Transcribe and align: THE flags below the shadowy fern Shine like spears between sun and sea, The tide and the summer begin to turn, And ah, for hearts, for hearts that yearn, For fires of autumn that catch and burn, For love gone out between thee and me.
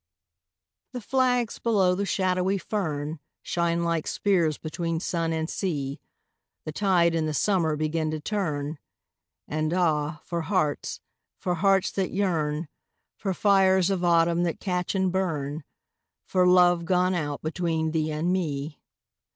THE 0.93 1.01
flags 1.01 1.59
below 1.59 1.93
the 1.93 2.07
shadowy 2.07 2.57
fern 2.57 3.19
Shine 3.43 3.83
like 3.83 4.07
spears 4.07 4.57
between 4.57 4.99
sun 4.99 5.31
and 5.31 5.47
sea, 5.47 5.99
The 6.65 6.71
tide 6.71 7.13
and 7.13 7.27
the 7.27 7.35
summer 7.35 7.75
begin 7.75 8.09
to 8.09 8.19
turn, 8.19 8.79
And 9.47 9.71
ah, 9.75 10.21
for 10.25 10.41
hearts, 10.41 11.01
for 11.37 11.53
hearts 11.53 11.91
that 11.91 12.09
yearn, 12.09 12.67
For 13.19 13.31
fires 13.35 13.91
of 13.91 14.03
autumn 14.03 14.41
that 14.41 14.59
catch 14.59 14.95
and 14.95 15.11
burn, 15.11 15.63
For 16.25 16.47
love 16.47 16.85
gone 16.85 17.13
out 17.13 17.43
between 17.43 17.91
thee 17.91 18.09
and 18.11 18.33
me. 18.33 18.79